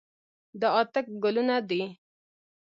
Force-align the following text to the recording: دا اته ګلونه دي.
دا 0.59 0.67
اته 0.79 0.99
ګلونه 1.23 1.55
دي. 1.69 1.81